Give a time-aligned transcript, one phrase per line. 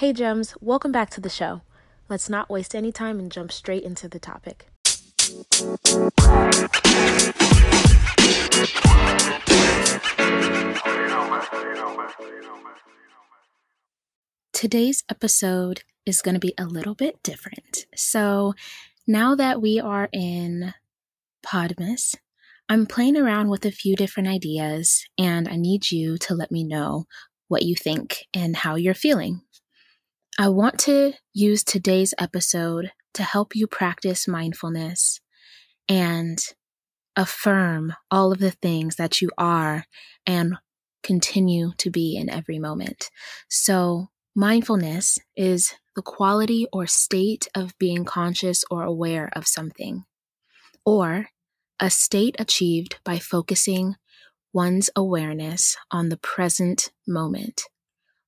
[0.00, 1.60] Hey, Gems, welcome back to the show.
[2.08, 4.70] Let's not waste any time and jump straight into the topic.
[14.54, 17.84] Today's episode is going to be a little bit different.
[17.94, 18.54] So,
[19.06, 20.72] now that we are in
[21.44, 22.14] Podmas,
[22.70, 26.64] I'm playing around with a few different ideas, and I need you to let me
[26.64, 27.04] know
[27.48, 29.42] what you think and how you're feeling.
[30.40, 35.20] I want to use today's episode to help you practice mindfulness
[35.86, 36.38] and
[37.14, 39.84] affirm all of the things that you are
[40.26, 40.54] and
[41.02, 43.10] continue to be in every moment.
[43.50, 50.04] So, mindfulness is the quality or state of being conscious or aware of something,
[50.86, 51.28] or
[51.78, 53.96] a state achieved by focusing
[54.54, 57.64] one's awareness on the present moment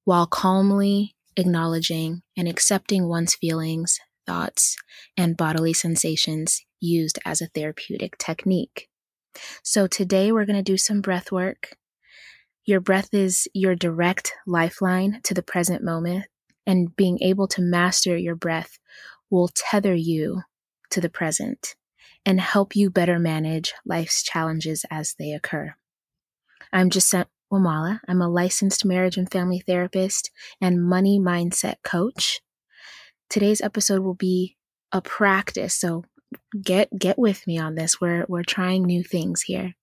[0.04, 4.76] while calmly acknowledging and accepting one's feelings, thoughts,
[5.16, 8.88] and bodily sensations used as a therapeutic technique.
[9.62, 11.76] So today we're going to do some breath work.
[12.64, 16.26] Your breath is your direct lifeline to the present moment,
[16.66, 18.78] and being able to master your breath
[19.30, 20.42] will tether you
[20.90, 21.74] to the present
[22.24, 25.74] and help you better manage life's challenges as they occur.
[26.72, 28.00] I'm Jacente Wamala.
[28.08, 32.40] I'm a licensed marriage and family therapist and money mindset coach.
[33.28, 34.56] Today's episode will be
[34.90, 36.04] a practice, so
[36.60, 38.00] get get with me on this.
[38.00, 39.74] We're we're trying new things here.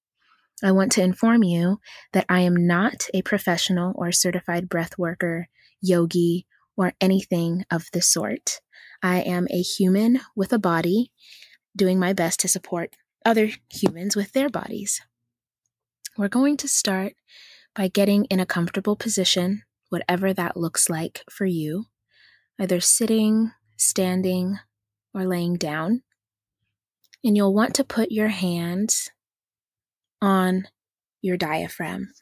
[0.63, 1.79] I want to inform you
[2.11, 5.47] that I am not a professional or certified breath worker,
[5.79, 8.61] yogi, or anything of the sort.
[9.01, 11.11] I am a human with a body
[11.77, 15.01] doing my best to support other humans with their bodies.
[16.17, 17.13] We're going to start
[17.75, 21.85] by getting in a comfortable position, whatever that looks like for you,
[22.59, 24.59] either sitting, standing,
[25.13, 26.03] or laying down.
[27.23, 29.09] And you'll want to put your hands
[30.21, 30.67] on
[31.21, 32.13] your diaphragm,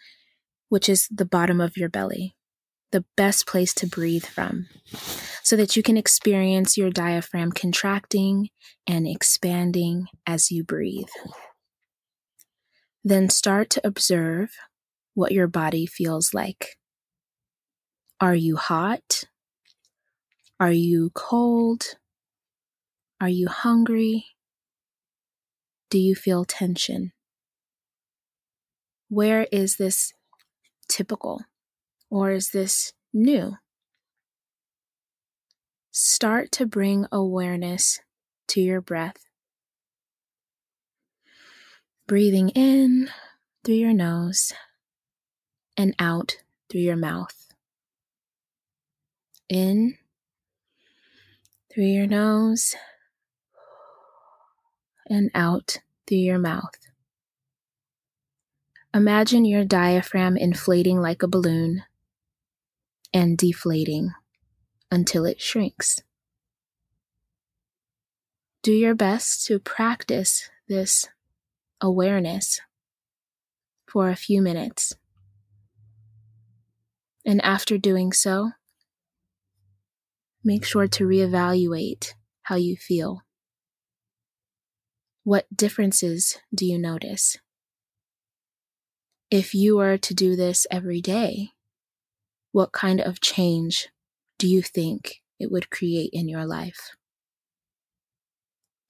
[0.69, 2.35] which is the bottom of your belly,
[2.91, 4.67] the best place to breathe from,
[5.43, 8.49] so that you can experience your diaphragm contracting
[8.87, 11.09] and expanding as you breathe.
[13.03, 14.51] Then start to observe
[15.17, 16.77] what your body feels like.
[18.21, 19.23] Are you hot?
[20.59, 21.95] Are you cold?
[23.19, 24.27] Are you hungry?
[25.89, 27.13] Do you feel tension?
[29.09, 30.13] Where is this
[30.87, 31.41] typical
[32.11, 33.55] or is this new?
[35.89, 37.99] Start to bring awareness
[38.49, 39.25] to your breath.
[42.05, 43.09] Breathing in
[43.63, 44.53] through your nose
[45.77, 46.37] and out
[46.69, 47.47] through your mouth.
[49.47, 49.97] In
[51.71, 52.75] through your nose
[55.09, 55.77] and out
[56.07, 56.73] through your mouth.
[58.93, 61.83] Imagine your diaphragm inflating like a balloon
[63.13, 64.11] and deflating
[64.91, 66.01] until it shrinks.
[68.63, 71.07] Do your best to practice this
[71.79, 72.59] awareness
[73.85, 74.95] for a few minutes.
[77.27, 78.51] And after doing so,
[80.45, 83.23] make sure to reevaluate how you feel.
[85.25, 87.37] What differences do you notice?
[89.29, 91.49] If you were to do this every day,
[92.53, 93.89] what kind of change
[94.39, 96.95] do you think it would create in your life?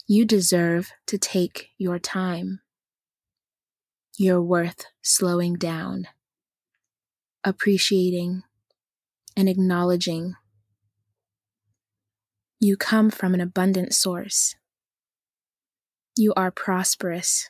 [0.06, 2.60] You deserve to take your time.
[4.16, 6.08] You're worth slowing down
[7.48, 8.44] appreciating,
[9.38, 10.36] and acknowledging.
[12.60, 14.56] You come from an abundant source.
[16.18, 17.50] You are prosperous,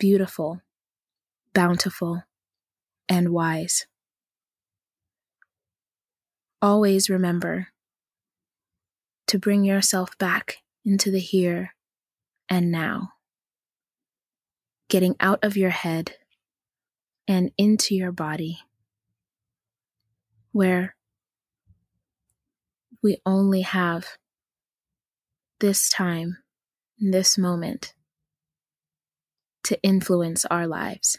[0.00, 0.62] beautiful,
[1.54, 2.24] bountiful,
[3.08, 3.86] and wise.
[6.60, 7.68] Always remember
[9.28, 11.76] to bring yourself back into the here
[12.48, 13.12] and now,
[14.88, 16.14] getting out of your head
[17.28, 18.58] and into your body
[20.54, 20.94] where
[23.02, 24.06] we only have
[25.58, 26.38] this time,
[26.96, 27.92] this moment
[29.64, 31.18] to influence our lives.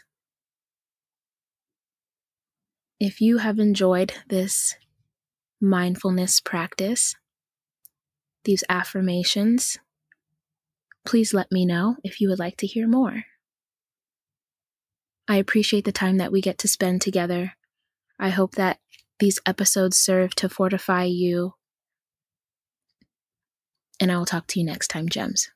[2.98, 4.74] If you have enjoyed this
[5.60, 7.14] mindfulness practice,
[8.44, 9.78] these affirmations,
[11.04, 13.24] please let me know if you would like to hear more.
[15.28, 17.52] I appreciate the time that we get to spend together.
[18.18, 18.78] I hope that
[19.18, 21.54] these episodes serve to fortify you.
[24.00, 25.50] And I will talk to you next time, Gems.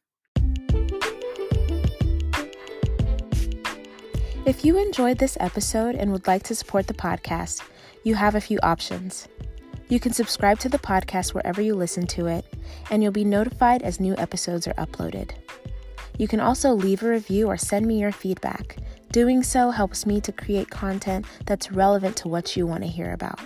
[4.47, 7.63] If you enjoyed this episode and would like to support the podcast,
[8.03, 9.29] you have a few options.
[9.89, 12.47] You can subscribe to the podcast wherever you listen to it,
[12.91, 15.33] and you'll be notified as new episodes are uploaded.
[16.17, 18.77] You can also leave a review or send me your feedback.
[19.13, 23.13] Doing so helps me to create content that's relevant to what you want to hear
[23.13, 23.41] about.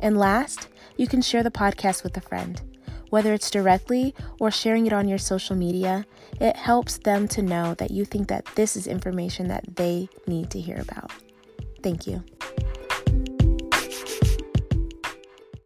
[0.00, 2.60] And last, you can share the podcast with a friend.
[3.10, 6.04] Whether it's directly or sharing it on your social media,
[6.40, 10.50] it helps them to know that you think that this is information that they need
[10.50, 11.12] to hear about.
[11.80, 12.24] Thank you.